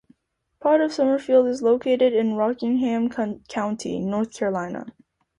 [0.61, 3.07] Part of Summerfield is located in Rockingham
[3.47, 4.87] County, North Carolina.